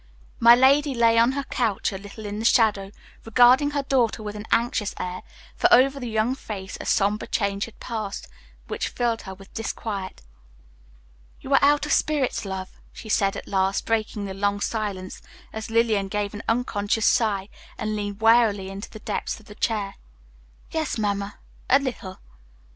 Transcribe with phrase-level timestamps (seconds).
[0.39, 2.89] My lady lay on her couch, a little in the shadow,
[3.23, 5.21] regarding her daughter with an anxious air,
[5.55, 8.27] for over the young face a somber change had passed
[8.67, 10.23] which filled her with disquiet.
[11.39, 15.21] "You are out of spirits, love," she said at last, breaking the long silence,
[15.53, 17.47] as Lillian gave an unconscious sigh
[17.77, 19.97] and leaned wearily into the depths of her chair.
[20.71, 21.37] "Yes, Mamma,
[21.69, 22.17] a little."